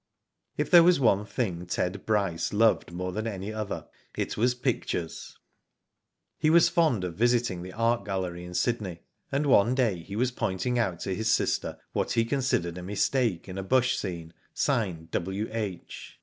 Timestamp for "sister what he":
11.51-12.25